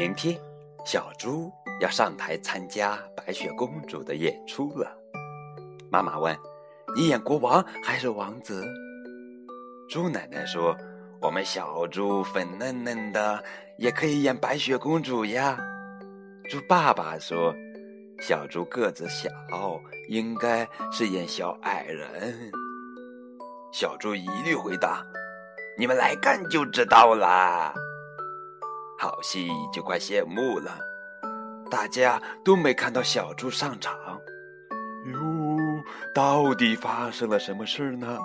[0.00, 0.40] 明天，
[0.82, 4.90] 小猪要上台参加白雪公主的演出了。
[5.90, 6.34] 妈妈问
[6.96, 8.66] ：“你演国王还是王子？”
[9.90, 10.74] 猪奶奶说
[11.20, 13.44] ：“我们小猪粉嫩嫩的，
[13.76, 15.58] 也可以演白雪公主呀。”
[16.48, 17.54] 猪爸爸说
[18.26, 19.28] ：“小猪个子小，
[20.08, 22.50] 应该是演小矮人。”
[23.70, 25.04] 小猪一律回答
[25.78, 27.74] ：“你们来看就知道啦。”
[29.02, 30.78] 好戏就快谢幕了，
[31.70, 33.96] 大家都没看到小猪上场。
[35.06, 35.18] 哟，
[36.14, 38.18] 到底发生了什么事呢？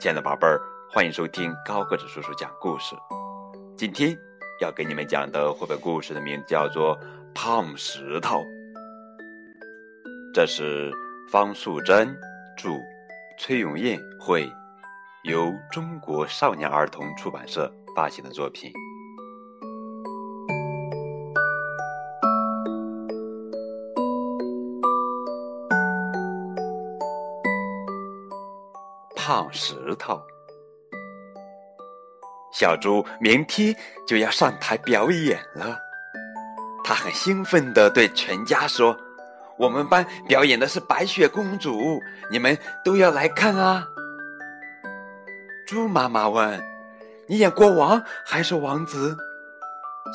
[0.00, 2.94] 亲爱的宝贝儿，欢迎收听高个子叔叔讲故事。
[3.76, 4.16] 今天
[4.60, 6.96] 要给你们讲的绘本故事的名字叫做
[7.34, 8.38] 《胖石头》，
[10.32, 10.92] 这是
[11.28, 12.16] 方素珍
[12.56, 12.78] 著，
[13.36, 14.48] 崔永燕绘，
[15.24, 17.68] 由中国少年儿童出版社。
[17.94, 18.72] 发行的作品，
[29.16, 30.20] 胖石头。
[32.52, 33.74] 小猪明天
[34.06, 35.78] 就要上台表演了，
[36.84, 38.94] 他很兴奋的对全家说
[39.56, 43.86] ：“我们班表演的是白雪公主，你们都要来看啊！”
[45.66, 46.60] 猪妈妈问。
[47.30, 49.16] 你演国王还是王子？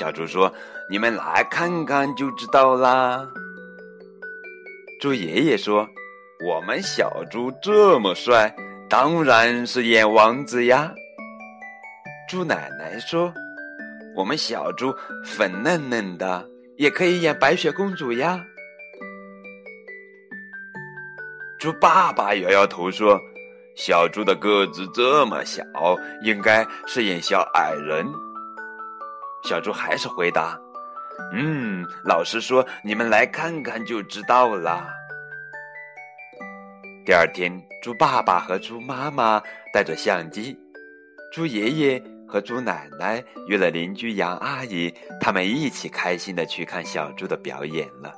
[0.00, 0.50] 小猪说
[0.88, 3.28] ：“你们来看看就知道啦。”
[4.98, 5.86] 猪爷爷说
[6.48, 8.50] ：“我们小猪这么帅，
[8.88, 10.90] 当然是演王子呀。”
[12.30, 13.30] 猪奶奶说
[14.16, 14.90] ：“我们小猪
[15.22, 18.42] 粉嫩嫩的，也可以演白雪公主呀。”
[21.60, 23.20] 猪爸爸摇摇头说。
[23.74, 25.62] 小猪的个子这么小，
[26.22, 28.06] 应该是演小矮人。
[29.44, 30.58] 小猪还是回答
[31.34, 34.86] ：“嗯，老师说你们来看看就知道了。”
[37.04, 37.52] 第二天，
[37.82, 39.42] 猪爸爸和猪妈妈
[39.72, 40.56] 带着相机，
[41.32, 48.12] 猪爷爷和猪奶奶约了邻居杨阿姨，他们一起开心的去看小猪的表演了。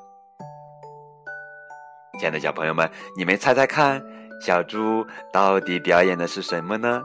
[2.18, 4.04] 亲爱的小朋友们，你们猜猜看？
[4.44, 7.02] 小猪到底表演的是什么呢？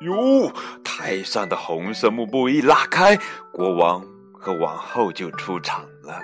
[0.00, 0.50] 哟，
[0.82, 3.16] 台上的红色幕布一拉开，
[3.52, 6.20] 国王和王后就出场了。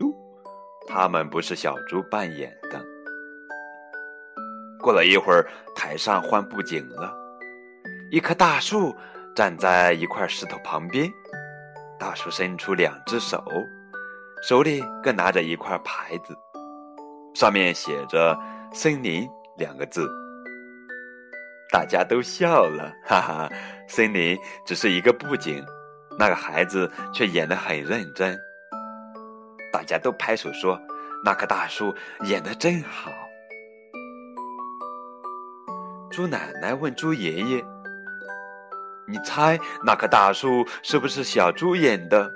[0.00, 0.12] 哟，
[0.88, 2.84] 他们不是小猪扮演的。
[4.80, 7.14] 过了一会儿，台上换布景了，
[8.10, 8.92] 一棵大树
[9.32, 11.08] 站在一块石头旁边，
[12.00, 13.44] 大树伸出两只手，
[14.42, 16.36] 手里各拿着一块牌子。
[17.34, 18.38] 上面写着
[18.72, 19.28] “森林”
[19.58, 20.08] 两个字，
[21.72, 23.50] 大家都笑了，哈哈！
[23.88, 25.64] 森林只是一个布景，
[26.16, 28.38] 那个孩子却演得很认真。
[29.72, 30.80] 大家都拍手说
[31.24, 31.92] ：“那棵大树
[32.26, 33.10] 演得真好。”
[36.12, 37.64] 猪奶奶问猪爷爷
[39.08, 42.30] ：“你猜那棵大树是不是小猪演的？”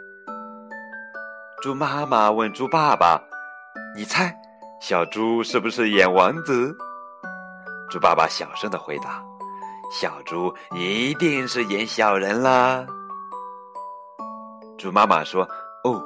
[1.62, 3.22] 猪妈妈问猪爸爸
[3.94, 4.36] ：“你猜？”
[4.80, 6.76] 小猪是不是演王子？
[7.90, 9.22] 猪爸爸小声的回答
[9.90, 12.86] ：“小猪一定是演小人啦。”
[14.78, 15.42] 猪妈妈说
[15.84, 16.02] ：“哦，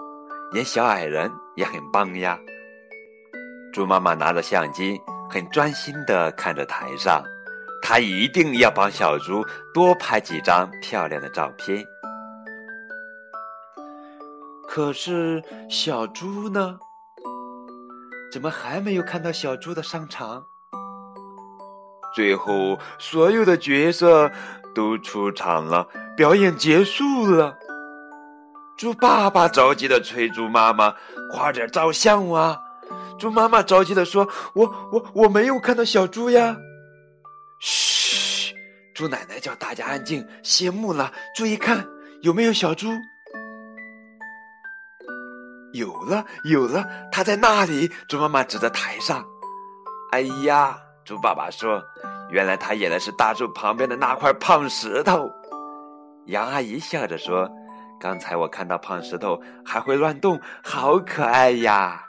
[0.55, 2.39] 演小矮人也很棒呀。”
[3.75, 7.23] 猪妈妈拿着相机，很专心的看着台上，
[7.83, 9.45] 她一定要帮小猪
[9.75, 11.85] 多拍几张漂亮的照片。
[14.67, 16.79] 可是小猪呢？
[18.33, 20.43] 怎么还没有看到小猪的上场？
[22.15, 24.31] 最后，所有的角色
[24.75, 27.55] 都出场了，表演结束了。
[28.79, 30.95] 猪爸爸着急的催猪妈妈
[31.31, 32.59] ：“快点照相啊！”
[33.21, 36.57] 猪妈妈着急的说：“我我我没有看到小猪呀！”
[37.61, 38.55] 嘘，
[38.95, 41.87] 猪奶奶叫大家安静，谢幕了，注意看，
[42.23, 42.89] 有没有小猪？
[45.73, 47.91] 有了，有了，他在那里。
[48.09, 49.25] 猪妈妈指着台上。
[50.11, 51.83] 哎呀，猪爸爸说
[52.31, 55.31] ：“原来他演的是大树旁边的那块胖石头。”
[56.27, 57.51] 杨阿姨笑着说
[57.99, 62.05] ：“刚才我看到胖石头还会乱动，好可爱呀。”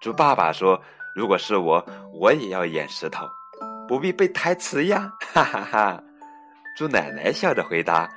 [0.00, 0.80] 猪爸爸说
[1.16, 3.26] ：“如果是我，我也要演石头，
[3.88, 6.02] 不必背台词呀。”哈哈哈。
[6.76, 8.08] 猪奶奶笑着回答：“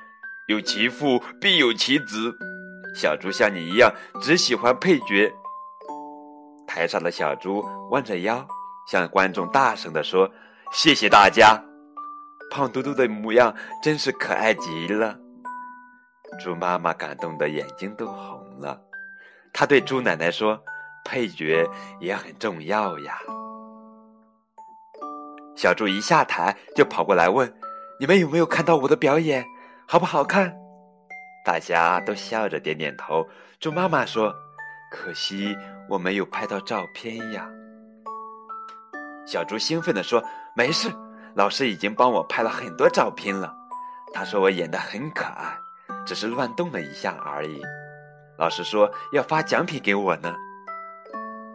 [0.48, 2.36] 有其父必有其子。”
[2.94, 5.32] 小猪像你一样只喜欢配角。
[6.66, 8.46] 台上的小猪弯着腰，
[8.90, 10.30] 向观众大声地说
[10.72, 11.62] ：“谢谢大家。”
[12.50, 15.18] 胖嘟嘟的模样真是可爱极了。
[16.40, 18.80] 猪妈妈感动的眼睛都红了，
[19.52, 20.60] 她对猪奶奶说
[21.04, 21.68] ：“配角
[22.00, 23.18] 也很重要呀。”
[25.56, 27.52] 小猪一下台就跑过来问
[27.98, 29.44] ：“你们有没有看到我的表演？
[29.86, 30.54] 好不好看？”
[31.48, 33.26] 大家都笑着点点头。
[33.58, 34.36] 猪妈妈说
[34.92, 35.56] ：“可惜
[35.88, 37.48] 我没有拍到照片呀。”
[39.26, 40.22] 小猪兴奋地说
[40.54, 40.90] ：“没事，
[41.34, 43.56] 老师已经帮我拍了很多照片了。
[44.12, 45.58] 他说我演的很可爱，
[46.06, 47.62] 只是乱动了一下而已。
[48.36, 50.36] 老师说要发奖品给我呢。”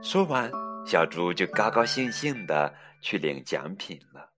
[0.02, 0.50] 说完，
[0.88, 4.32] 小猪就高高兴兴的去领奖品了。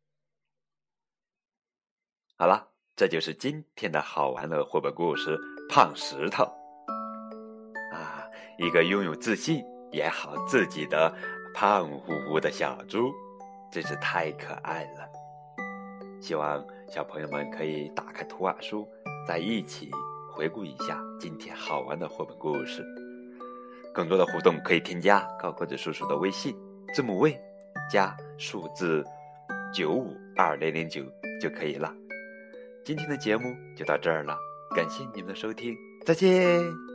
[2.38, 5.38] 好了，这就是今天的好玩的绘本故事
[5.70, 6.46] 《胖石头》
[7.94, 8.26] 啊，
[8.58, 9.62] 一个拥有自信、
[9.92, 11.14] 演好自己的
[11.54, 13.12] 胖乎乎的小猪。
[13.70, 15.10] 真是太可爱了！
[16.22, 18.88] 希望小朋友们可以打开图画书，
[19.28, 19.92] 再一起
[20.34, 22.82] 回顾一下今天好玩的绘本故事。
[23.94, 26.56] 更多的互动可以添加高个子叔叔的微信，
[26.94, 27.38] 字母 V
[27.92, 29.04] 加数字
[29.74, 31.04] 九五二零零九
[31.42, 31.94] 就可以了。
[32.86, 34.38] 今天的节目就到这儿了，
[34.76, 36.95] 感谢你们的收听，再见。